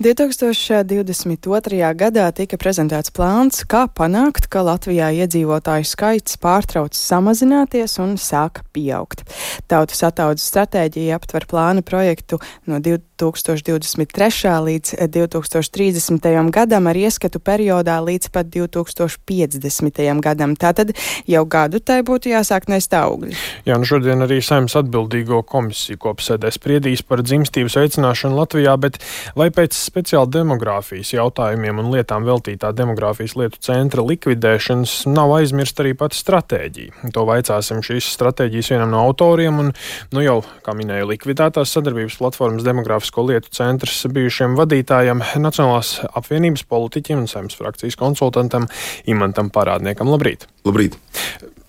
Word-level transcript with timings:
2022. 0.00 1.94
gadā 1.94 2.24
tika 2.32 2.56
prezentēts 2.56 3.12
plāns, 3.12 3.60
kā 3.68 3.84
panākt, 3.92 4.48
ka 4.48 4.62
Latvijā 4.64 5.10
iedzīvotāju 5.20 5.84
skaits 5.84 6.38
pārtrauc 6.40 6.96
samazināties 6.96 7.98
un 8.00 8.16
sāk 8.16 8.62
pieaugt. 8.72 9.26
Tautas 9.68 10.00
ataudzes 10.08 10.48
stratēģija 10.48 11.18
aptver 11.18 11.44
plāna 11.50 11.84
projektu 11.84 12.38
no 12.64 12.80
2023. 12.80 14.54
līdz 14.68 14.94
2030. 15.12 16.50
gadam 16.50 16.88
ar 16.88 16.96
ieskatu 16.96 17.42
periodā 17.42 17.98
līdz 18.00 18.32
pat 18.32 18.48
2050. 18.48 20.20
gadam. 20.24 20.56
Tātad 20.56 20.94
jau 21.28 21.44
gadu 21.44 21.82
tai 21.84 22.00
būtu 22.06 22.32
jāsāk 22.32 22.70
nest 22.72 22.96
augļi. 22.96 23.36
Jā, 23.68 23.76
nu 23.76 23.88
šodien 23.88 24.24
arī 24.24 24.40
saimnes 24.40 24.76
atbildīgo 24.78 25.42
komisiju 25.44 26.00
kopsēdē 26.00 26.50
spriedīs 26.54 27.04
par 27.04 27.22
dzimstības 27.26 27.76
veicināšanu 27.82 28.40
Latvijā, 28.40 28.76
bet 28.80 28.98
vai 29.36 29.50
pēc 29.52 29.81
speciāli 29.82 30.30
demogrāfijas 30.36 31.12
jautājumiem 31.14 31.80
un 31.82 31.90
lietām 31.94 32.26
veltītā 32.28 32.72
demogrāfijas 32.76 33.36
lietu 33.38 33.60
centra 33.66 34.04
likvidēšanas 34.06 34.94
nav 35.10 35.34
aizmirst 35.38 35.82
arī 35.82 35.94
pati 35.98 36.18
stratēģija. 36.20 37.12
To 37.14 37.26
vaicāsim 37.28 37.82
šīs 37.84 38.10
stratēģijas 38.16 38.72
vienam 38.74 38.92
no 38.94 39.02
autoriem 39.06 39.62
un, 39.64 39.72
nu 40.14 40.24
jau, 40.24 40.38
kā 40.66 40.76
minēju, 40.78 41.10
likvidētās 41.12 41.74
sadarbības 41.76 42.18
platformas 42.22 42.66
demogrāfisko 42.66 43.26
lietu 43.30 43.52
centrs 43.54 44.04
bijušiem 44.12 44.58
vadītājam, 44.58 45.24
Nacionālās 45.42 45.96
apvienības 46.12 46.66
politiķim 46.70 47.24
un 47.24 47.30
saimnes 47.30 47.58
frakcijas 47.58 47.98
konsultantam 48.00 48.68
Imantam 49.10 49.50
Parādniekam. 49.54 50.12
Labrīt! 50.12 50.48
Labrīt! 50.68 50.98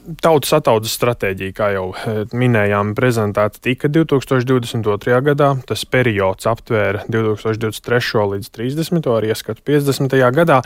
Tautas 0.03 0.52
ataudzes 0.57 0.98
stratēģija, 0.98 1.53
kā 1.55 1.70
jau 1.75 1.85
eh, 1.95 2.23
minējām, 2.35 2.91
prezentēta 2.98 3.62
tika 3.63 3.88
2022. 3.88 5.20
gadā. 5.29 5.53
Tas 5.70 5.85
periods 5.88 6.48
aptvēra 6.49 7.05
2023. 7.07 8.26
līdz 8.34 8.49
30. 8.52 9.07
ar 9.13 9.27
ieskatu 9.29 9.63
50. 9.63 10.17
gadā. 10.35 10.59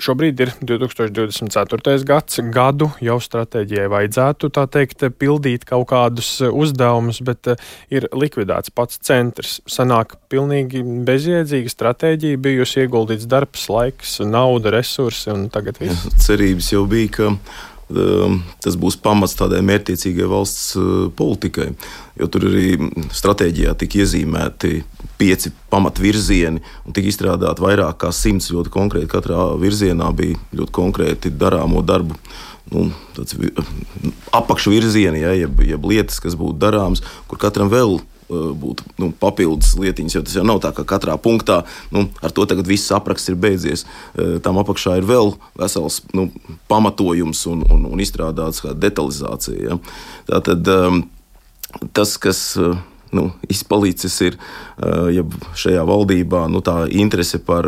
Šobrīd 0.00 0.40
ir 0.40 0.52
2024. 0.62 1.98
gads, 2.08 2.40
gadu 2.54 2.88
jau 3.04 3.18
stratēģijai 3.20 3.88
vajadzētu, 3.92 4.52
tā 4.54 4.64
teikt, 4.70 5.04
pildīt 5.18 5.66
kaut 5.68 5.88
kādus 5.92 6.30
uzdevumus, 6.48 7.20
bet 7.28 7.52
eh, 7.52 7.64
ir 7.92 8.08
likvidēts 8.14 8.72
pats 8.72 9.02
centrs. 9.04 9.58
Sanāk 9.68 10.16
pilnīgi 10.32 10.80
bezjēdzīga 11.04 11.74
stratēģija, 11.76 12.40
bijusi 12.40 12.86
ieguldīts 12.86 13.28
darbs, 13.28 13.68
laiks, 13.68 14.20
nauda, 14.24 14.72
resursi 14.78 15.34
un 15.34 15.50
tagad 15.52 15.82
viss. 15.82 16.08
Cerības 16.24 16.72
jau 16.72 16.86
bija, 16.88 17.12
ka 17.18 17.34
tas 17.88 18.76
būs 18.76 18.98
pamats 19.00 19.36
tādai 19.38 19.62
mērķiecīgai 19.64 20.26
valsts 20.28 20.74
eh, 20.76 20.90
politikai. 21.16 21.70
Jo 22.18 22.28
tur 22.32 22.48
arī 22.50 22.90
stratēģijā 23.14 23.72
tika 23.80 24.02
iezīmēti 24.02 24.82
pieci 25.20 25.52
pamatvirzieni 25.72 26.60
un 26.60 26.96
tika 26.96 27.08
izstrādāti 27.08 27.64
vairāk 27.64 28.02
kā 28.04 28.12
simts 28.12 28.50
ļoti 28.52 28.74
konkrēti. 28.74 29.10
Katrā 29.12 29.48
virzienā 29.60 30.10
bija 30.16 30.36
ļoti 30.58 30.76
konkrēti 30.80 31.32
darāmo 31.32 31.82
darbu. 31.86 32.18
Nu, 32.68 32.90
apakšvirzieni, 34.36 35.22
ja, 35.22 35.32
jeb, 35.32 35.62
jeb 35.64 35.86
lietas, 35.88 36.18
kas 36.20 36.36
būtu 36.36 36.58
darāmas, 36.60 37.00
kur 37.30 37.40
katram 37.40 37.70
vēl 37.72 37.96
Eh, 37.96 38.17
būtu 38.28 38.84
nu, 39.00 39.10
papildus 39.16 39.74
lietiņas, 39.80 40.16
jo 40.16 40.22
tas 40.26 40.36
jau 40.36 40.44
nav 40.46 40.60
tā, 40.64 40.72
ka 40.76 40.84
katrā 40.88 41.16
punktā 41.20 41.62
nu, 41.94 42.06
ar 42.22 42.34
to 42.34 42.44
tagad 42.48 42.68
viss 42.68 42.92
apraksts 42.94 43.32
ir 43.32 43.38
beidzies. 43.40 43.86
Eh, 44.14 44.36
tam 44.44 44.60
apakšā 44.60 44.98
ir 45.00 45.08
vēl 45.08 45.34
vesels 45.58 46.02
nu, 46.16 46.28
pamatojums 46.70 47.46
un, 47.50 47.64
un, 47.72 47.88
un 47.88 48.04
izstrādāts 48.04 48.62
kā 48.64 48.74
detalizācija. 48.76 49.58
Ja. 49.70 49.80
Tātad 50.28 50.68
um, 50.74 51.02
tas, 51.96 52.16
kas. 52.20 52.52
Uh, 52.60 52.78
nu, 53.16 53.28
izpalicis 53.50 54.16
ir 54.26 54.36
ja 55.14 55.24
šajā 55.58 55.84
valdībā. 55.88 56.44
Nu, 56.52 56.62
tā 56.64 56.86
interese 56.90 57.40
par 57.42 57.66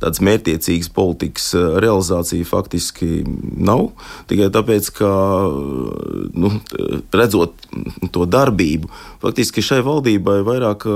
tādas 0.00 0.22
mērķiecīgas 0.24 0.90
politikas 0.94 1.50
realizāciju 1.54 2.48
faktiski 2.48 3.22
nav. 3.58 3.90
Tikai 4.30 4.50
tāpēc, 4.54 4.90
ka 4.98 5.12
nu, 6.38 6.52
redzot 7.14 7.68
to 8.14 8.26
darbību, 8.28 8.90
faktiski 9.22 9.64
šai 9.64 9.82
valdībai 9.86 10.40
vairāk 10.46 10.88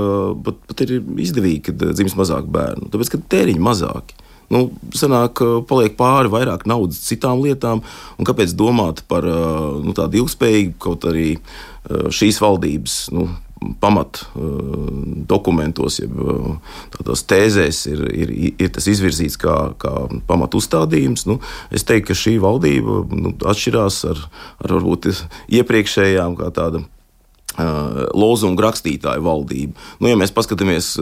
pat, 0.45 0.59
pat 0.69 0.85
ir 0.85 0.99
izdevīgi, 0.99 1.69
kad 1.69 1.87
dzimst 1.93 2.19
mazāk 2.19 2.49
bērnu. 2.53 2.91
Tāpēc, 2.93 3.13
ka 3.13 3.23
tēriņi 3.35 3.63
mazāki. 3.63 4.19
Nu, 4.53 4.67
sanāk, 4.93 5.39
paliek 5.69 5.95
pāri 5.97 6.29
vairāk 6.29 6.67
naudas 6.69 6.99
citām 7.07 7.41
lietām, 7.41 7.81
un 8.19 8.27
kāpēc 8.27 8.53
domāt 8.59 9.01
par 9.09 9.25
nu, 9.25 9.95
tādu 9.97 10.21
ilgspējīgu, 10.21 10.75
kaut 10.83 11.07
arī 11.09 11.37
šīs 12.13 12.39
valdības 12.43 12.97
nu, 13.15 13.27
pamat 13.83 14.21
uh, 14.35 14.87
jeb 16.03 16.17
uh, 16.19 16.55
tādās 16.95 17.25
tēzēs 17.29 17.83
ir, 17.91 18.05
ir, 18.13 18.33
ir 18.51 18.73
tas 18.75 18.87
izvirzīts 18.91 19.39
kā, 19.41 19.57
kā 19.81 19.93
pamat 20.29 20.57
uzstādījums. 20.59 21.27
Nu, 21.29 21.39
es 21.73 21.87
teiktu, 21.87 22.11
ka 22.11 22.19
šī 22.23 22.37
valdība 22.43 23.03
nu, 23.13 23.35
atšķirās 23.53 24.01
ar, 24.11 24.25
ar 24.63 24.75
varbūt 24.77 25.11
iepriekšējām 25.59 26.37
kā 26.39 26.51
tāda 26.55 26.83
lozungu 27.57 28.63
rakstītāju 28.63 29.23
valdību. 29.25 29.75
Nu, 30.01 30.09
ja 30.09 30.17
mēs 30.19 30.33
paskatāmies, 30.33 30.93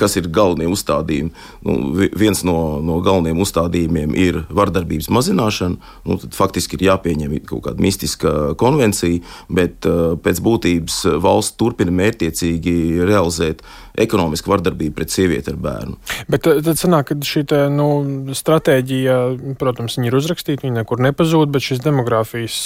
kas 0.00 0.18
ir 0.20 0.28
galvenie 0.34 0.68
uzstādījumi, 0.70 1.32
nu, 1.64 1.76
viens 2.18 2.44
no, 2.46 2.78
no 2.84 2.98
galvenajiem 3.04 3.42
uzstādījumiem 3.44 4.16
ir 4.18 4.42
vardarbības 4.52 5.10
mazināšana. 5.14 5.92
Nu, 6.08 6.18
tad 6.20 6.36
faktiski 6.36 6.78
ir 6.78 6.88
jāpieņem 6.90 7.38
kaut 7.48 7.64
kāda 7.68 7.84
mistiska 7.84 8.34
konvencija, 8.60 9.22
bet 9.48 9.88
pēc 10.24 10.42
būtības 10.44 11.00
valsts 11.24 11.56
turpina 11.60 11.94
mērķiecīgi 12.02 13.06
realizēt 13.08 13.64
ekonomiska 14.04 14.50
vardarbība 14.52 15.00
pret 15.00 15.14
sievieti 15.14 15.52
ar 15.52 15.60
bērnu. 15.62 15.98
Bet 16.30 16.48
eh, 16.50 16.60
tad 16.64 16.80
sanāk, 16.80 17.12
ka 17.12 17.30
šī 17.30 17.44
te, 17.50 17.62
nu, 17.72 17.88
stratēģija, 18.36 19.18
protams, 19.60 19.98
ir 20.02 20.18
uzrakstīta, 20.18 20.66
viņa 20.66 20.82
nekur 20.82 21.02
nepazūd, 21.04 21.50
bet 21.54 21.66
šis 21.68 21.82
demogrāfijas 21.84 22.60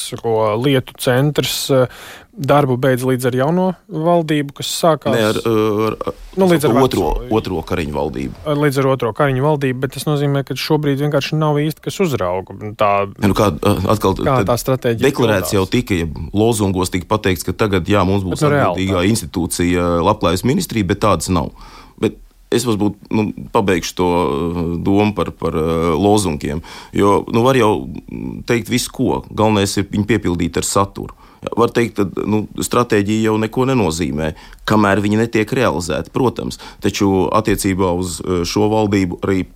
lietu 0.63 0.99
centrs 1.03 1.65
eh, 1.73 2.03
darbu 2.33 2.79
beidz 2.81 3.05
līdz 3.05 3.29
ar 3.29 3.35
jauno 3.37 3.65
valdību, 3.93 4.55
kas 4.57 4.71
sākās 4.73 5.13
ne, 5.13 5.25
ar, 5.29 5.39
ar, 5.45 6.15
nu, 6.41 6.47
līdz 6.49 6.65
ar 6.65 6.79
otro, 6.81 7.09
veco, 7.21 7.37
otro 7.37 7.61
kariņu 7.69 7.93
valdību. 7.93 8.55
Līdz 8.57 8.81
ar 8.81 8.89
otro 8.95 9.11
kariņu 9.17 9.45
valdību, 9.45 9.81
bet 9.83 9.93
tas 9.99 10.07
nozīmē, 10.09 10.41
ka 10.49 10.57
šobrīd 10.57 11.03
vienkārši 11.05 11.37
nav 11.37 11.61
īsti 11.61 11.85
kas 11.85 12.01
uzrauga. 12.07 12.57
Tā, 12.81 12.91
nu 13.21 13.37
kā, 13.37 13.51
atkal, 13.93 14.17
kā 14.17 14.39
tā 14.49 14.57
stratēģija? 14.65 15.05
Deklarēts 15.05 15.53
jau 15.59 15.67
tika, 15.69 15.99
ja 16.01 16.09
lozungos 16.33 16.93
tika 16.95 17.11
pateikts, 17.11 17.45
ka 17.45 17.57
tagad 17.65 17.91
jā, 17.93 18.01
mums 18.09 18.25
būs 18.25 18.41
nu, 18.41 18.49
atbildīgā 18.49 19.05
institūcija, 19.13 19.91
labklājības 20.09 20.47
ministrija, 20.49 20.89
bet 20.89 21.05
tādas 21.23 21.31
nav. 21.31 21.53
Bet 22.01 22.19
es 22.53 22.67
varbūt 22.67 23.11
nu, 23.11 23.33
pabeigšu 23.53 23.95
to 23.97 24.09
uh, 24.09 24.63
domu 24.83 25.15
par, 25.15 25.33
par 25.33 25.55
uh, 25.55 25.95
lozungiem. 25.97 26.63
Jo 26.93 27.25
nu, 27.33 27.43
var 27.43 27.57
jau 27.57 27.89
teikt 28.47 28.69
visu, 28.69 28.91
ko. 28.93 29.23
Galvenais 29.31 29.77
ir 29.79 29.89
viņu 29.91 30.07
piepildīt 30.07 30.57
ar 30.59 30.65
saturu. 30.65 31.15
Var 31.43 31.73
teikt, 31.75 31.97
ka 31.97 32.27
nu, 32.29 32.47
stratēģija 32.55 33.31
jau 33.31 33.39
neko 33.41 33.65
nenozīmē, 33.67 34.35
kamēr 34.65 35.01
viņa 35.03 35.25
netiek 35.25 35.51
realizēta, 35.59 36.13
protams. 36.15 36.61
Taču 36.81 37.29
attiecībā 37.33 37.95
uz 37.99 38.21
uh, 38.21 38.45
šo 38.45 38.69
valdību 38.71 39.23
arī 39.25 39.47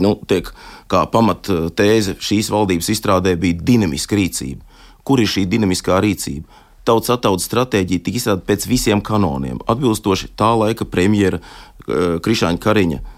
nu, 0.00 0.16
tiek 0.26 0.48
kā 0.88 1.04
pamattēze 1.12 2.16
šīs 2.16 2.48
valdības 2.52 2.88
izstrādē 2.94 3.36
bija 3.36 3.60
dinamiska 3.60 4.16
rīcība. 4.16 4.64
Kur 5.02 5.20
ir 5.20 5.28
šī 5.28 5.44
dinamiskā 5.50 5.98
rīcība? 6.00 6.61
Tautas 6.88 7.12
ataudzes 7.14 7.48
stratēģija 7.50 8.04
tika 8.04 8.20
izstrādāta 8.20 8.48
pēc 8.50 8.68
visiem 8.70 9.02
kanoniem, 9.04 9.60
atbilstoši 9.70 10.32
tā 10.38 10.52
laika 10.58 10.86
premjera 10.88 11.40
uh, 11.42 12.18
Krišāņa 12.22 12.60
Kariņa 12.62 12.98
uh, 12.98 13.10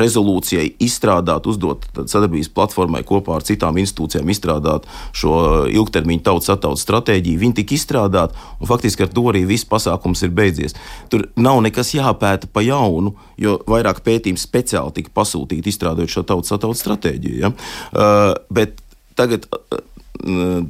rezolūcijai 0.00 0.66
izstrādāt, 0.82 1.48
uzdot 1.50 1.86
sadarbības 1.98 2.50
platformai 2.54 3.02
kopā 3.06 3.36
ar 3.38 3.46
citām 3.46 3.80
institūcijām 3.82 4.30
izstrādāt 4.32 4.86
šo 5.16 5.34
ilgtermiņa 5.70 6.24
tautas 6.30 6.52
ataudzes 6.54 6.86
stratēģiju. 6.86 7.40
Viņi 7.42 7.58
tika 7.60 7.76
izstrādāti, 7.76 8.38
un 8.60 8.70
faktiski 8.70 9.06
ar 9.06 9.12
to 9.14 9.26
arī 9.32 9.44
viss 9.48 9.68
pasākums 9.68 10.24
ir 10.26 10.34
beidzies. 10.36 10.76
Tur 11.12 11.26
nav 11.40 11.60
nekas 11.66 11.94
jāpēta 11.96 12.50
pa 12.52 12.64
jaunu, 12.64 13.14
jo 13.40 13.58
vairāk 13.70 14.04
pētījumu 14.06 14.40
speciāli 14.40 15.00
tika 15.00 15.14
pasūtīti 15.20 15.74
izstrādājot 15.74 16.14
šo 16.14 16.26
tautas 16.30 16.56
ataudzes 16.56 16.86
stratēģiju. 16.86 17.42
Ja? 17.42 17.52
Uh, 17.90 18.32
bet 18.54 18.80
tagad 19.18 19.50
uh, 19.50 19.82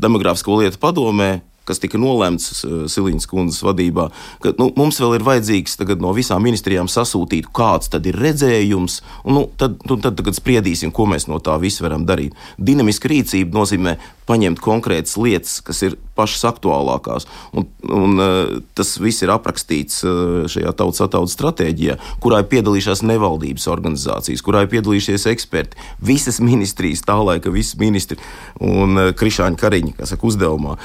demogrāfisko 0.01 0.61
lietu 0.61 0.81
padomē 0.83 1.41
kas 1.69 1.81
tika 1.83 2.01
nolemts 2.01 2.65
uh, 2.65 2.85
Siliņas 2.91 3.29
kundzes 3.31 3.65
vadībā, 3.65 4.09
ka 4.43 4.55
nu, 4.59 4.71
mums 4.79 5.01
vēl 5.03 5.19
ir 5.19 5.27
vajadzīgs 5.27 5.79
no 6.01 6.15
visām 6.17 6.43
ministrijām 6.45 6.89
sasūtīt, 6.91 7.51
kāds 7.55 7.93
tad 7.93 8.07
ir 8.09 8.19
redzējums, 8.21 9.01
un 9.25 9.39
nu, 9.39 9.45
tad, 9.61 9.79
nu, 9.89 9.99
tad 10.01 10.19
tagad 10.19 10.39
spriedīsim, 10.39 10.95
ko 10.95 11.07
mēs 11.11 11.29
no 11.31 11.41
tā 11.43 11.57
visa 11.63 11.85
varam 11.87 12.07
darīt. 12.09 12.37
Dinamiska 12.59 13.11
rīcība 13.11 13.57
nozīmē 13.57 13.99
paņemt 14.31 14.61
konkrētas 14.63 15.17
lietas, 15.19 15.59
kas 15.67 15.83
ir 15.87 15.97
pašas 16.19 16.45
aktuālākās, 16.53 17.27
un, 17.57 17.67
un 17.91 18.21
uh, 18.21 18.53
tas 18.79 18.93
viss 19.03 19.25
ir 19.25 19.33
aprakstīts 19.35 20.05
uh, 20.07 20.47
šajā 20.51 20.75
tautas 20.79 21.03
ataudzes 21.07 21.35
stratēģijā, 21.39 21.97
kurā 22.23 22.43
ir 22.43 22.51
piedalījušās 22.53 23.03
nevaldības 23.09 23.67
organizācijas, 23.73 24.45
kurā 24.47 24.65
ir 24.65 24.73
piedalījušies 24.75 25.27
eksperti, 25.33 25.81
visas 26.05 26.41
ministrijas, 26.45 27.03
tā 27.07 27.17
laika 27.19 27.53
visi 27.53 27.79
ministri 27.81 28.21
un 28.63 29.11
Krišāņa 29.19 29.59
Kariņa, 29.61 29.97
kas 29.99 30.15
saka, 30.15 30.29
uzdevumā 30.31 30.77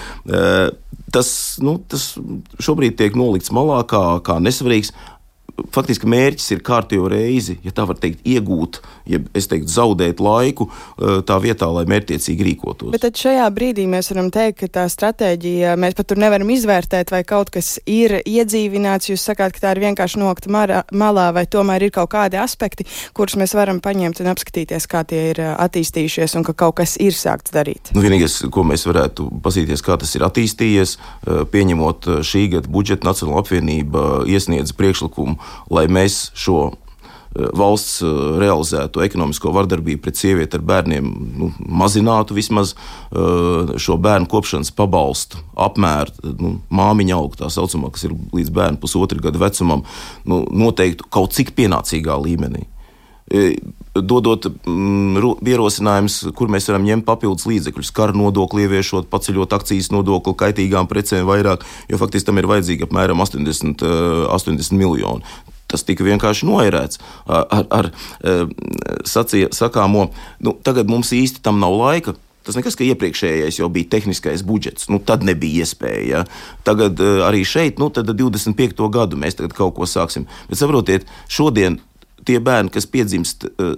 tas, 1.15 1.29
nu, 1.63 1.77
tas 1.91 2.13
šobrīd 2.63 2.97
tiek 2.99 3.17
nolikts 3.17 3.53
malā 3.55 3.81
kā, 3.89 4.03
kā 4.25 4.39
nesvarīgs. 4.43 4.93
Faktiski 5.75 6.07
mērķis 6.09 6.51
ir 6.55 6.61
kārtīgi 6.65 7.09
reizi, 7.11 7.57
ja 7.63 7.71
tā 7.75 7.85
var 7.87 7.99
teikt, 8.01 8.21
iegūt, 8.27 8.81
ja 9.09 9.19
es 9.37 9.47
teiktu, 9.51 9.71
zaudēt 9.71 10.19
laiku 10.23 10.67
tā 10.97 11.37
vietā, 11.43 11.69
lai 11.71 11.85
mērķiecīgi 11.89 12.47
rīkotos. 12.49 12.91
Bet 12.95 13.05
tad 13.05 13.19
šajā 13.19 13.45
brīdī 13.55 13.85
mēs 13.89 14.11
varam 14.11 14.31
teikt, 14.33 14.59
ka 14.63 14.71
tā 14.79 14.85
stratēģija, 14.91 15.75
mēs 15.79 15.95
pat 15.97 16.09
tur 16.11 16.19
nevaram 16.21 16.51
izvērtēt, 16.51 17.13
vai 17.13 17.23
kaut 17.27 17.51
kas 17.55 17.75
ir 17.87 18.17
iedzīvināts. 18.21 19.11
Jūs 19.11 19.25
sakāt, 19.29 19.55
ka 19.55 19.63
tā 19.63 19.75
ir 19.75 19.83
vienkārši 19.85 20.21
nokta 20.21 20.51
malā, 20.51 21.27
vai 21.35 21.45
tomēr 21.47 21.87
ir 21.87 21.95
kaut 21.95 22.11
kādi 22.15 22.39
aspekti, 22.41 22.87
kurus 23.15 23.37
mēs 23.39 23.55
varam 23.57 23.79
paņemt 23.83 24.21
un 24.23 24.31
apskatīties, 24.33 24.89
kā 24.91 25.05
tie 25.07 25.21
ir 25.31 25.41
attīstījušies 25.53 26.35
un 26.39 26.47
ka 26.47 26.55
kaut 26.65 26.79
kas 26.81 26.97
ir 27.01 27.15
sākts 27.15 27.55
darīt. 27.55 27.93
Nu, 27.95 28.03
vienīgais, 28.03 28.41
ko 28.51 28.65
mēs 28.67 28.85
varētu 28.89 29.29
paskatīties, 29.45 29.85
kā 29.85 29.99
tas 30.01 30.15
ir 30.17 30.25
attīstījies, 30.27 30.97
pieņemot 31.53 32.11
šī 32.25 32.45
gada 32.57 32.71
budžetu, 32.71 33.05
Nacionāla 33.05 33.43
apvienība 33.43 34.23
iesniedz 34.25 34.73
priekšlikumu, 34.75 35.37
lai 35.73 35.87
mēs 35.91 36.29
šo 36.37 36.71
Eh, 37.35 37.49
valsts 37.51 37.99
eh, 37.99 38.11
realizēto 38.39 39.01
ekonomisko 39.03 39.51
vardarbību 39.55 40.05
pret 40.05 40.19
sievieti 40.19 40.55
ar 40.55 40.63
bērniem 40.63 41.07
nu, 41.35 41.49
mazinātu 41.81 42.37
vismaz 42.37 42.71
eh, 42.75 43.73
šo 43.81 43.97
bērnu 43.99 44.29
kopšanas 44.31 44.71
pabalstu 44.75 45.41
apmēru, 45.65 46.31
nu, 46.39 46.53
māmiņa 46.71 47.17
auga 47.17 47.41
tā 47.43 47.49
saucamā, 47.51 47.91
kas 47.91 48.07
ir 48.07 48.15
līdz 48.35 48.53
bērnu 48.55 48.79
pusotra 48.79 49.19
gada 49.27 49.41
vecumam, 49.41 49.83
nu, 50.23 50.45
noteiktu 50.47 51.09
kaut 51.11 51.35
cik 51.35 51.51
pienācīgā 51.59 52.15
līmenī 52.23 52.63
dodot 53.95 54.45
mm, 54.45 55.39
ierosinājumus, 55.47 56.19
kur 56.37 56.51
mēs 56.51 56.67
varam 56.69 56.85
ņemt 56.85 57.07
papildus 57.07 57.47
līdzekļus, 57.49 57.93
kara 57.95 58.13
nodokli 58.17 58.67
ieviešot, 58.67 59.09
paceļot 59.09 59.55
akcijas 59.57 59.89
nodokli 59.95 60.35
kaitīgām 60.37 60.89
precēm 60.91 61.25
vairāk, 61.29 61.65
jo 61.89 61.99
faktiski 62.01 62.29
tam 62.29 62.41
ir 62.41 62.49
vajadzīgi 62.51 62.85
apmēram 62.85 63.23
80, 63.25 63.85
80 64.29 64.77
miljoni 64.77 65.25
tas 65.65 65.81
tika 65.81 66.05
vienkārši 66.05 66.45
noērēts 66.45 66.99
ar, 67.25 67.47
ar, 67.49 67.65
ar 67.73 67.89
sacīja, 69.09 69.49
sakāmo. 69.55 70.11
Nu, 70.45 70.53
tagad 70.63 70.91
mums 70.91 71.09
īsti 71.15 71.41
tam 71.43 71.57
nav 71.59 71.73
laika. 71.79 72.13
Tas 72.45 72.53
nekas, 72.53 72.77
ka 72.77 72.85
iepriekšējais 72.85 73.57
jau 73.57 73.71
bija 73.73 73.89
tehniskais 73.95 74.43
budžets, 74.45 74.85
nu, 74.93 74.99
tad 75.01 75.25
nebija 75.25 75.65
iespēja. 75.65 76.03
Ja? 76.05 76.21
Tagad 76.67 77.01
arī 77.25 77.41
šeit, 77.41 77.81
nu, 77.81 77.89
tad 77.89 78.13
25. 78.13 78.85
gadu 78.93 79.17
mēs 79.17 79.39
kaut 79.57 79.73
ko 79.73 79.89
sāksim. 79.89 80.29
Bet 80.51 80.61
saprotiet, 80.61 81.09
šodien 81.25 81.79
tie 82.27 82.41
bērni, 82.43 82.73
kas 82.73 82.87
piedzimst 82.89 83.47
uh, 83.47 83.75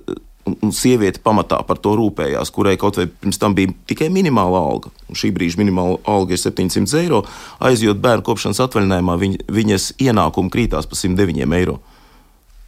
un 0.47 0.71
sieviete 0.75 1.21
pamatā 1.23 1.59
par 1.67 1.79
to 1.83 1.94
rūpējās, 1.97 2.51
kurai 2.55 2.77
kaut 2.79 2.99
vai 2.99 3.07
pirms 3.09 3.39
tam 3.41 3.55
bija 3.57 3.73
tikai 3.89 4.09
minimāla 4.13 4.61
alga. 4.69 4.91
Un 5.11 5.19
šī 5.19 5.31
brīža 5.35 5.59
minimāla 5.61 5.99
alga 6.07 6.35
ir 6.35 6.41
700 6.41 7.01
eiro. 7.01 7.23
Aizjot 7.67 7.99
bērnu 8.03 8.25
kopšanas 8.27 8.61
atvaļinājumā, 8.67 9.17
viņ, 9.21 9.38
viņas 9.59 9.89
ienākumi 10.07 10.53
krītās 10.53 10.89
pa 10.89 10.99
109 10.99 11.57
eiro. 11.59 11.79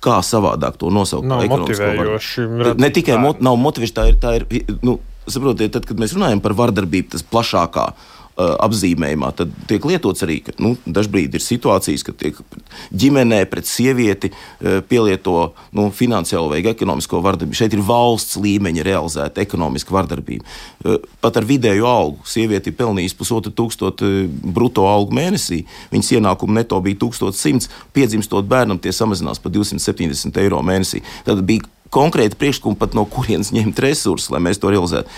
Kā 0.04 0.22
savādāk 0.24 0.78
to 0.80 0.92
nosaukt? 0.96 1.28
Nav 1.28 1.44
motivējoši. 1.52 2.48
Ne 2.80 2.92
tikai 2.96 3.20
mot, 3.20 3.42
nav 3.44 3.60
motivējoši, 3.60 3.96
tā 3.96 4.08
ir. 4.12 4.20
Tā 4.20 4.36
ir 4.40 4.78
nu, 4.86 5.00
saprotiet, 5.30 5.74
tad, 5.76 5.86
kad 5.86 6.00
mēs 6.00 6.16
runājam 6.16 6.40
par 6.44 6.56
vardarbību, 6.58 7.12
tas 7.14 7.26
plašākā 7.28 7.90
apzīmējumā, 8.40 9.32
tad 9.36 9.54
tiek 9.70 9.84
lietots 9.86 10.24
arī, 10.26 10.40
ka 10.46 10.56
nu, 10.64 10.76
dažkārt 10.88 11.36
ir 11.36 11.44
situācijas, 11.44 12.06
kad 12.08 12.18
tiek 12.20 12.38
ģimenē 12.96 13.42
pret 13.52 13.68
sievieti 13.68 14.32
uh, 14.32 14.80
pielieto 14.88 15.52
nu, 15.76 15.90
finansiālo 15.96 16.52
vai 16.54 16.62
ekonomisko 16.64 17.22
vardarbību. 17.26 17.58
Šeit 17.60 17.76
ir 17.76 17.84
valsts 17.86 18.40
līmeņa 18.40 18.86
realizēta 18.88 19.44
ekonomiska 19.44 19.96
vardarbība. 19.96 20.46
Uh, 20.86 21.00
pat 21.24 21.40
ar 21.42 21.48
vidēju 21.50 21.88
algu 21.90 22.30
sievieti 22.30 22.72
ir 22.72 22.78
pelnījusi 22.80 23.18
pusotru 23.20 23.54
tūkstošu 23.56 24.14
brutto 24.56 24.86
algu 24.90 25.16
mēnesī. 25.18 25.64
Viņas 25.94 26.14
ienākumi 26.20 26.60
neto 26.62 26.80
bija 26.84 27.00
1100, 27.02 27.70
piedzimstot 27.96 28.48
bērnam, 28.50 28.80
tie 28.80 28.94
samazinās 28.96 29.42
par 29.44 29.54
270 29.56 30.40
eiro 30.44 30.64
mēnesī. 30.66 31.04
Tad 31.28 31.44
bija 31.48 31.68
konkrēti 31.94 32.38
priekšlikumi, 32.40 32.80
pat 32.80 32.96
no 32.98 33.06
kurienes 33.10 33.54
ņemt 33.56 33.82
resursus, 33.84 34.32
lai 34.34 34.42
mēs 34.44 34.62
to 34.62 34.72
realizētu. 34.74 35.10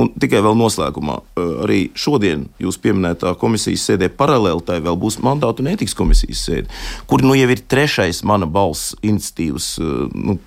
Un 0.00 0.08
tikai 0.16 0.40
vēl 0.40 0.54
noslēgumā, 0.56 1.18
arī 1.66 1.80
šodien 1.98 2.46
jūs 2.62 2.78
pieminētā 2.80 3.34
komisijas 3.40 3.84
sēdē 3.90 4.08
paralēli 4.16 4.64
tai 4.64 4.78
vēl 4.84 4.96
būs 5.00 5.18
mandātu 5.24 5.60
un 5.64 5.72
ētikas 5.74 5.96
komisijas 5.98 6.44
sēde, 6.46 6.70
kur 7.10 7.24
nu 7.26 7.34
jau 7.36 7.50
ir 7.52 7.60
trešais 7.68 8.22
mana 8.24 8.48
balss 8.48 8.94
iniciatīvas. 9.02 9.74
Nu, 10.14 10.38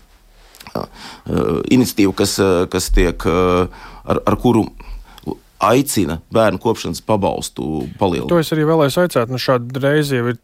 Iniciatīva, 1.69 2.15
kas, 2.17 2.31
kas 2.73 2.87
tiek 2.95 3.25
ar, 3.29 4.21
ar 4.25 4.37
kuru 4.41 4.63
aicina 5.63 6.17
bērnu 6.33 6.57
kopšanas 6.63 7.03
pabalstu 7.05 7.83
palielināt. 7.99 8.31
To 8.31 8.39
es 8.41 8.51
arī 8.55 8.65
vēlēju 8.67 9.03
aicāt. 9.03 9.31
Nu, 9.31 9.39
šāda 9.41 9.83
reize 9.83 10.17
jau 10.17 10.31
ir 10.31 10.39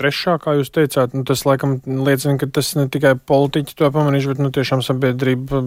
trešā, 0.00 0.36
kā 0.42 0.56
jūs 0.58 0.72
teicāt, 0.74 1.14
nu, 1.16 1.24
tas 1.28 1.44
laikam 1.48 1.78
liecina, 1.84 2.36
ka 2.40 2.48
tas 2.58 2.72
ne 2.78 2.86
tikai 2.92 3.14
politiķi 3.30 3.76
to 3.78 3.90
pamanījuši, 3.94 4.32
bet 4.32 4.42
nu, 4.42 4.52
tiešām 4.54 4.84
sabiedrība 4.86 5.60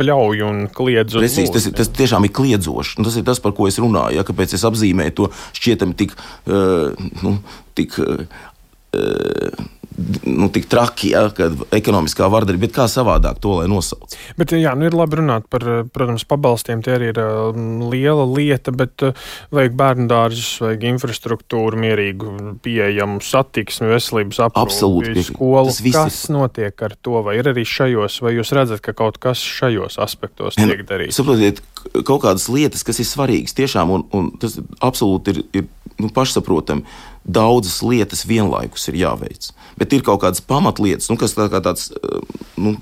bļauj 0.00 0.44
un 0.46 0.62
kliedz. 0.74 1.18
Precīzi, 1.18 1.52
tas, 1.56 1.68
tas 1.82 1.92
tiešām 1.98 2.28
ir 2.28 2.34
kliedzoši. 2.36 3.00
Un 3.00 3.08
tas 3.08 3.18
ir 3.18 3.26
tas, 3.26 3.42
par 3.42 3.56
ko 3.56 3.68
es 3.70 3.80
runāju. 3.82 4.20
Ja, 4.20 4.26
kāpēc 4.26 4.54
es 4.58 4.66
apzīmēju 4.68 5.16
to 5.18 5.28
šķietami 5.58 5.98
tik, 5.98 6.16
uh, 6.46 6.94
nu, 7.24 7.36
tik 7.78 7.98
uh, 8.00 8.24
nu, 10.24 10.48
tik 10.52 10.66
traki, 10.70 11.12
ja, 11.14 11.26
ka 11.34 11.50
ekonomiskā 11.74 12.28
vardarbība, 12.30 12.68
bet 12.68 12.76
kā 12.76 12.86
savādāk 12.90 13.40
to 13.42 13.58
lai 13.60 13.68
nosauc. 13.70 14.14
Bet, 14.38 14.54
jā, 14.56 14.72
nu 14.78 14.88
ir 14.88 14.96
labi 14.96 15.20
runāt 15.20 15.46
par, 15.52 15.64
protams, 15.92 16.24
pabalstiem, 16.28 16.82
tie 16.84 16.94
arī 16.96 17.10
ir 17.12 17.20
um, 17.22 17.86
liela 17.92 18.26
lieta, 18.28 18.74
bet 18.76 19.04
uh, 19.06 19.26
vajag 19.54 19.76
bērnu 19.78 20.08
dārzus, 20.10 20.50
vajag 20.64 20.86
infrastruktūru, 20.92 21.80
mierīgu, 21.80 22.32
pieejamu 22.64 23.20
satiksmi, 23.24 23.90
veselības 23.92 24.42
aprūpi, 24.48 25.26
skolu. 25.30 25.76
Kas 25.90 26.22
ir... 26.24 26.34
notiek 26.36 26.86
ar 26.86 26.96
to, 27.00 27.20
vai 27.26 27.38
ir 27.40 27.50
arī 27.52 27.66
šajos, 27.68 28.20
vai 28.24 28.36
jūs 28.38 28.54
redzat, 28.56 28.82
ka 28.84 28.96
kaut 28.96 29.20
kas 29.22 29.42
šajos 29.42 30.00
aspektos 30.02 30.58
tiek 30.58 30.84
darīts? 30.88 31.18
Saprotiet, 31.20 31.62
kaut 32.00 32.24
kādas 32.24 32.48
lietas, 32.52 32.86
kas 32.86 33.02
ir 33.02 33.08
svarīgas 33.08 33.56
tiešām, 33.58 33.92
un, 33.94 34.06
un 34.16 34.32
tas 34.40 34.58
absolūti 34.84 35.34
ir, 35.34 35.44
ir 35.60 35.68
nu, 36.00 36.10
pašsaprotami 36.14 36.86
daudzas 37.24 37.80
lietas 37.82 38.24
vienlaikus 38.28 38.88
ir 38.90 39.00
jāveic. 39.02 39.50
Bet 39.80 39.92
ir 39.92 40.04
kaut 40.06 40.22
kādas 40.24 40.42
pamatlietas, 40.44 41.10
nu, 41.10 41.18
kas 41.20 41.36
tā 41.36 41.50
kā 41.52 41.62
tāds. 41.64 41.90
Eh, 41.94 42.40
nu, 42.60 42.78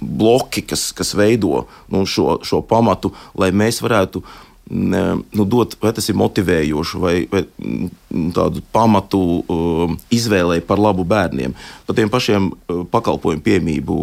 Bloki, 0.00 0.62
kas, 0.64 0.88
kas 0.96 1.12
veido 1.14 1.66
nu, 1.92 2.00
šo, 2.08 2.38
šo 2.42 2.62
pamatu, 2.66 3.10
lai 3.38 3.50
mēs 3.54 3.82
varētu 3.84 4.22
uh, 4.22 4.47
nu, 4.70 5.44
dot, 5.44 5.76
vai 5.80 5.92
tas 5.96 6.08
ir 6.10 6.16
motivējoši, 6.18 7.00
vai, 7.00 7.14
vai 7.30 7.42
nu, 7.56 7.88
tādu 8.36 8.60
pamatu 8.74 9.20
uh, 9.40 9.94
izvēlei 10.12 10.60
par 10.64 10.80
labu 10.82 11.06
bērniem. 11.08 11.54
Par 11.88 11.96
tiem 11.96 12.12
pašiem 12.12 12.50
uh, 12.50 12.82
pakalpojumu 12.92 13.44
piemību 13.44 13.98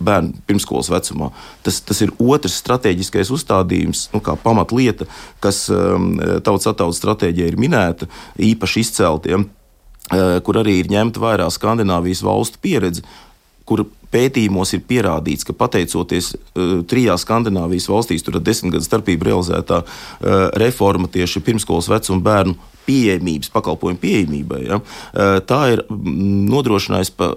bērnu 0.00 0.44
pirmskolas 0.48 0.90
vecumā. 0.92 1.30
Tas, 1.66 1.82
tas 1.84 2.00
ir 2.04 2.14
otrs 2.16 2.56
strateģiskais 2.62 3.32
uzstādījums, 3.34 4.08
nu, 4.14 4.22
kā 4.24 4.36
pamatlieta, 4.40 5.08
kas 5.44 5.66
um, 5.74 6.14
tautas 6.44 6.70
attautas 6.72 7.00
stratēģija 7.02 7.52
ir 7.52 7.60
minēta, 7.60 8.08
īpaši 8.40 8.86
izceltiem, 8.86 9.48
uh, 9.48 10.38
kur 10.46 10.62
arī 10.62 10.80
ir 10.80 10.92
ņemta 10.92 11.22
vērā 11.22 11.50
Skandināvijas 11.52 12.24
valstu 12.24 12.62
pieredze 12.64 13.04
kur 13.70 13.86
pētījumos 14.14 14.74
ir 14.76 14.82
pierādīts, 14.88 15.46
ka 15.46 15.54
pateicoties 15.56 16.32
uh, 16.34 16.80
trijās 16.90 17.24
Skandināvijas 17.26 17.88
valstīs, 17.90 18.24
tur 18.26 18.38
ir 18.38 18.44
desmit 18.46 18.74
gadu 18.76 18.86
starpība 18.86 19.30
realizētā 19.30 19.82
uh, 19.84 20.48
reforma 20.60 21.10
tieši 21.10 21.42
pirmskolas 21.46 21.90
vecuma 21.90 22.24
bērnu 22.26 22.56
pieejamības, 22.86 23.52
pakalpojumu 23.54 24.00
pieejamībai, 24.02 24.62
ja, 24.66 24.80
uh, 24.80 25.36
tā 25.46 25.60
ir 25.76 25.84
nodrošinājusi 25.90 27.14
pa 27.18 27.32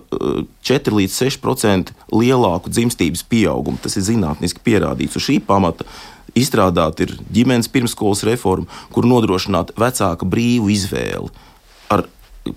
4 0.65 0.98
līdz 0.98 1.20
6% 1.27 1.94
lielāku 2.13 2.74
dzimstības 2.74 3.25
pieaugumu. 3.30 3.82
Tas 3.84 4.00
ir 4.00 4.08
zinātniski 4.08 4.63
pierādīts. 4.65 5.20
Uz 5.20 5.27
šī 5.27 5.39
pamata 5.46 5.86
izstrādāta 6.38 7.06
ir 7.06 7.18
ģimenes 7.34 7.70
pirmskolas 7.70 8.24
reforma, 8.25 8.65
kur 8.94 9.06
nodrošināta 9.06 9.75
vecāka 9.77 10.25
brīvu 10.25 10.72
izvēli 10.74 11.30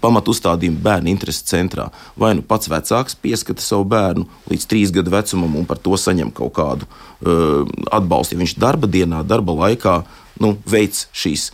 pamatu 0.00 0.32
uzstādījumu 0.34 0.80
bērnu 0.82 1.10
interesu 1.12 1.44
centrā. 1.46 1.86
Vai 2.18 2.32
nu 2.38 2.44
pats 2.46 2.70
vecāks 2.70 3.16
pieskata 3.22 3.62
savu 3.62 3.86
bērnu 3.92 4.26
līdz 4.50 4.66
trīs 4.70 4.92
gadu 4.94 5.12
vecumam 5.14 5.54
un 5.60 5.68
par 5.68 5.78
to 5.82 5.94
saņem 6.00 6.32
kaut 6.34 6.56
kādu 6.58 6.88
uh, 6.88 7.62
atbalstu. 7.94 8.34
Ja 8.34 8.42
viņš 8.42 8.56
darba 8.62 8.90
dienā, 8.90 9.22
darba 9.26 9.54
laikā 9.62 10.00
nu, 10.42 10.56
veic 10.66 11.06
šīs. 11.16 11.52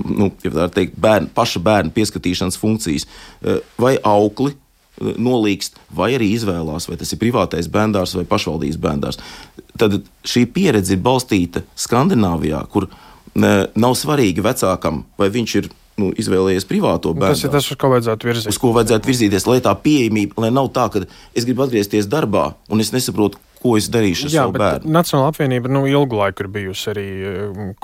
Nu, 0.00 0.30
ja 0.46 0.70
teikt, 0.72 0.94
bērnu, 1.02 1.32
paša 1.34 1.62
bērna 1.64 1.94
pieskatīšanas 1.94 2.58
funkcijas, 2.60 3.06
uh, 3.06 3.58
vai 3.82 3.96
aukli 3.98 4.54
uh, 4.54 5.12
nolīgst, 5.18 5.82
vai 5.90 6.12
arī 6.20 6.30
izvēlās, 6.36 6.86
vai 6.88 7.00
tas 7.00 7.10
ir 7.10 7.22
privātais 7.22 7.70
bērns 7.72 8.14
vai 8.20 8.26
pašvaldības 8.30 8.80
bērns. 8.80 9.20
Tad 9.80 10.00
šī 10.22 10.46
pieredze 10.54 10.94
ir 10.94 11.02
balstīta 11.02 11.64
Skandināvijā, 11.74 12.62
kur 12.70 12.86
uh, 12.86 12.96
nav 13.74 13.98
svarīgi 13.98 14.46
vecākam, 14.46 15.04
vai 15.18 15.32
viņš 15.34 15.58
ir 15.64 15.70
nu, 16.00 16.10
izvēlējies 16.20 16.66
privāto 16.70 17.12
bērnu. 17.16 17.36
Tas 17.36 17.44
ir 17.46 17.54
tas, 17.54 17.68
uz 17.70 17.78
ko 17.80 17.92
vajadzētu 17.94 18.30
virzīties. 18.30 18.54
Uz 18.54 18.62
ko 18.62 18.72
vajadzētu 18.76 19.12
virzīties, 19.12 19.46
lai 19.50 19.60
tā 19.64 19.76
pieejamība, 19.84 20.40
lai 20.46 20.50
nav 20.54 20.72
tā, 20.74 20.88
ka 20.92 21.04
es 21.06 21.46
gribu 21.46 21.66
atgriezties 21.66 22.10
darbā 22.10 22.50
un 22.72 22.82
es 22.82 22.94
nesaprotu, 22.96 23.40
ko 23.60 23.74
es 23.76 23.90
darīšu 23.92 24.28
ar 24.28 24.32
Jā, 24.32 24.44
savu 24.44 24.56
bērnu. 24.56 24.92
Nacionāla 24.94 25.32
apvienība 25.34 25.70
nu, 25.72 25.82
ilgu 25.88 26.16
laiku 26.16 26.46
ir 26.46 26.50
bijusi 26.54 26.90
arī 26.94 27.06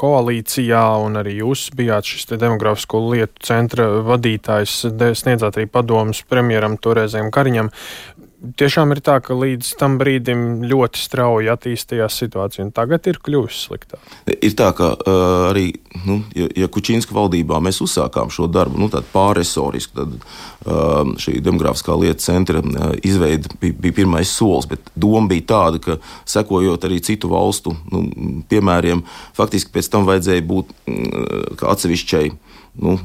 koalīcijā, 0.00 0.82
un 1.04 1.20
arī 1.20 1.36
jūs 1.42 1.66
bijāt 1.76 2.08
šis 2.08 2.30
demografisko 2.40 3.02
lietu 3.10 3.44
centra 3.44 3.88
vadītājs, 4.06 4.78
sniedzāt 5.20 5.58
arī 5.58 5.68
padomus 5.68 6.22
premjeram 6.30 6.78
toreizējiem 6.80 7.28
Kariņam 7.34 7.70
tiešām 8.60 8.92
ir 8.94 9.00
tā, 9.04 9.16
ka 9.24 9.34
līdz 9.36 9.72
tam 9.80 9.96
brīdim 10.00 10.64
ļoti 10.68 11.00
strauji 11.00 11.50
attīstījās 11.52 12.18
situācija, 12.22 12.66
un 12.66 12.72
tagad 12.74 13.06
ir 13.10 13.18
kļuvusi 13.24 13.60
sliktāk. 13.66 14.12
Ir 14.34 14.56
tā, 14.58 14.70
ka 14.76 14.92
uh, 14.94 15.24
arī, 15.50 15.66
nu, 16.04 16.20
ja, 16.36 16.48
ja 16.62 16.68
Kučīnska 16.72 17.16
valdībā 17.16 17.60
mēs 17.64 17.80
uzsākām 17.84 18.30
šo 18.34 18.48
darbu, 18.52 18.80
nu, 18.82 18.90
pārresorisku, 19.12 19.96
tad 19.96 20.16
uh, 20.16 21.14
šī 21.22 21.38
demografiskā 21.44 21.96
lieta 22.00 22.24
centra 22.26 22.62
uh, 22.62 22.94
izveide 23.06 23.52
bija, 23.60 23.78
bija 23.86 23.98
pirmais 24.02 24.32
solis, 24.32 24.68
bet 24.70 24.92
doma 24.94 25.30
bija 25.32 25.48
tāda, 25.54 25.82
ka 25.82 25.98
sekojot 26.28 26.88
arī 26.88 27.00
citu 27.04 27.32
valstu 27.32 27.76
nu, 27.92 28.06
piemēriem, 28.50 29.04
faktiski 29.36 29.74
pēc 29.74 29.90
tam 29.92 30.08
vajadzēja 30.08 30.46
būt 30.46 30.74
uh, 30.74 31.70
atsevišķai 31.72 32.26
nu, 32.78 32.96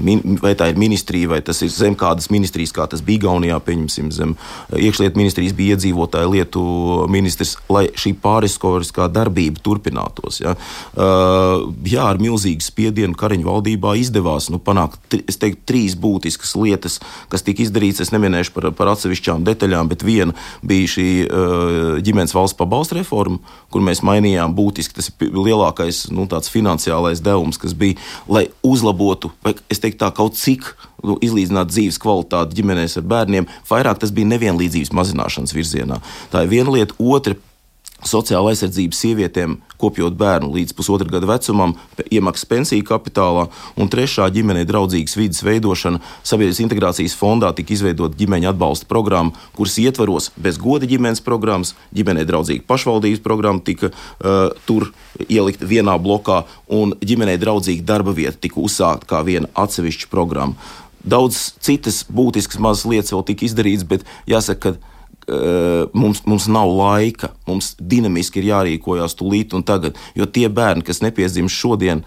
min, 0.00 0.22
vai 0.40 0.54
tā 0.56 0.70
ir 0.72 0.78
ministrija, 0.80 1.28
vai 1.34 1.40
tas 1.44 1.60
ir 1.64 1.70
zem 1.72 1.96
kādas 1.98 2.30
ministrijas, 2.32 2.72
kā 2.74 2.86
tas 2.90 3.02
bija 3.04 3.20
Igaunijā, 3.20 3.58
pieņemsim, 3.64 4.08
zem 4.14 4.32
iekšlietu 4.72 5.20
ministrijas 5.20 5.54
bija 5.56 5.76
iedzīvotāja 5.76 6.30
lietu 6.30 6.62
ministrs, 7.12 7.54
lai 7.72 7.86
šī 8.00 8.14
pāriskoriskā 8.22 9.10
darbība 9.12 9.60
turpinātos. 9.64 10.40
Ja. 10.40 10.54
Uh, 10.96 11.68
jā, 11.86 12.06
ar 12.08 12.20
milzīgu 12.22 12.64
spiedienu 12.64 13.18
Kariņu 13.18 13.48
valdībā 13.48 13.94
izdevās 14.00 14.48
nu, 14.52 14.60
panākt, 14.62 15.18
es 15.20 15.38
teiktu, 15.40 15.62
trīs 15.68 15.98
būtiskas 16.00 16.56
lietas, 16.58 16.98
kas 17.32 17.44
tika 17.44 17.64
izdarītas. 17.66 18.06
Es 18.06 18.14
neminēšu 18.14 18.56
par, 18.56 18.70
par 18.76 18.94
atsevišķām 18.94 19.44
detaļām, 19.46 19.92
bet 19.92 20.06
viena 20.06 20.34
bija 20.64 20.94
šī 20.96 21.08
uh, 21.24 22.00
ģimenes 22.04 22.34
valsts 22.36 22.58
pabalsta 22.58 22.98
reforma, 22.98 23.38
kur 23.72 23.84
mēs 23.84 24.02
mainījām 24.06 24.56
būtiski. 24.56 24.96
Tas 24.96 25.12
ir 25.12 25.36
lielākais 25.36 26.06
nu, 26.14 26.26
finansiālais 26.54 27.22
devums, 27.24 27.60
kas 27.60 27.76
bija, 27.76 28.00
lai 28.30 28.46
uzlabotu 28.64 28.93
uzlabotu, 28.94 29.32
vai 29.42 29.54
es 29.70 29.80
teiktu, 29.80 29.98
tā 30.02 30.10
kaut 30.14 30.36
cik 30.38 30.64
nu, 31.04 31.18
izlīdzināt 31.20 31.70
dzīves 31.70 31.98
kvalitāti 31.98 32.60
ģimenēs 32.60 32.98
ar 32.98 33.04
bērniem, 33.04 33.48
vairāk 33.68 33.98
tas 34.00 34.12
bija 34.14 34.30
nevienlīdzības 34.34 34.92
mazināšanas 34.94 35.54
virzienā. 35.54 36.00
Tā 36.30 36.44
ir 36.44 36.52
viena 36.52 36.70
lieta. 36.70 36.94
Otra 36.98 37.34
sociāla 38.08 38.52
aizsardzība 38.52 38.96
sievietēm, 38.96 39.56
kopjot 39.80 40.16
bērnu 40.18 40.52
līdz 40.54 40.74
pusotra 40.76 41.08
gada 41.10 41.28
vecumam, 41.28 41.74
iemaksas 42.04 42.48
pensiju 42.48 42.84
kapitālā, 42.88 43.46
un 43.80 43.90
trešā 43.92 44.28
ģimenei 44.34 44.66
draudzīgas 44.68 45.16
vidas 45.18 45.42
veidošana. 45.46 46.00
Sabiedrības 46.26 46.62
integrācijas 46.64 47.16
fondā 47.18 47.50
tika 47.56 47.74
izveidota 47.74 48.18
ģimeņa 48.20 48.52
atbalsta 48.54 48.88
programma, 48.90 49.34
kuras 49.56 49.76
ietvaros 49.82 50.30
bez 50.36 50.60
goda 50.60 50.88
ģimenes 50.90 51.24
programmas, 51.24 51.74
ģimenei 51.96 52.26
draudzīga 52.28 52.66
pašvaldības 52.70 53.24
programma 53.24 53.64
tika 53.64 53.90
uh, 53.90 54.54
tur 54.68 54.90
ielikt 55.28 55.64
vienā 55.64 55.98
blokā, 56.00 56.44
un 56.72 56.96
ģimenei 57.04 57.36
draudzīga 57.40 57.86
darba 57.94 58.14
vieta 58.16 58.38
tika 58.40 58.60
uzsākta 58.62 59.10
kā 59.10 59.22
viena 59.26 59.50
atsevišķa 59.58 60.10
programma. 60.12 60.56
Daudz 61.04 61.50
citas 61.60 62.00
būtiskas 62.08 62.56
mazas 62.64 62.86
lietas 62.88 63.12
vēl 63.12 63.24
tika 63.28 63.44
izdarītas, 63.44 63.84
bet 63.84 64.06
jāsaka, 64.30 64.72
ka 64.72 64.93
mums, 65.92 66.22
mums 66.28 66.48
nav 66.52 66.70
laika, 66.74 67.30
mums 67.48 67.72
dinamiski 67.80 68.42
ir 68.42 68.50
jārīkojas 68.50 69.16
tūlīt 69.18 69.54
un 69.56 69.64
tagad. 69.66 69.98
Jo 70.18 70.26
tie 70.28 70.48
bērni, 70.52 70.84
kas 70.86 71.00
nepiedzimst 71.04 71.56
šodien, 71.56 72.04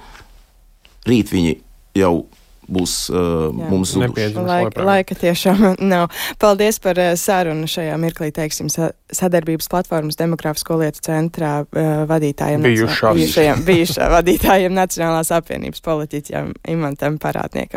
rīt 1.07 1.31
viņi 1.33 1.55
jau 1.97 2.27
būs 2.67 2.93
uh, 3.11 3.47
Jā. 3.47 3.69
mums 3.71 3.93
zuduši. 3.95 4.27
Laika, 4.43 4.83
laika 4.85 5.17
tiešām 5.17 5.63
nav. 5.93 6.11
Paldies 6.41 6.79
par 6.83 6.99
uh, 6.99 7.13
sarunu 7.19 7.67
šajā 7.71 7.95
mirklī, 8.01 8.29
teiksim, 8.35 8.69
sa 8.71 8.91
sadarbības 9.13 9.69
platformas 9.71 10.19
demografisko 10.19 10.79
lietu 10.81 11.03
centrā 11.07 11.53
uh, 11.63 12.03
vadītājiem. 12.09 12.65
Bijušās. 12.67 13.15
Bijušajiem, 13.17 13.63
bijušā 13.67 14.09
vadītājiem 14.17 14.75
Nacionālās 14.75 15.31
apvienības 15.35 15.83
politiķiem 15.85 16.53
Imantam 16.75 17.19
Parādniekam. 17.23 17.75